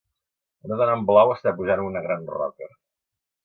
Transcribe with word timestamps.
Una 0.67 0.79
dona 0.79 0.95
en 1.01 1.03
blau 1.11 1.35
està 1.35 1.55
pujant 1.61 1.87
una 1.91 2.05
gran 2.09 2.27
roca 2.41 2.75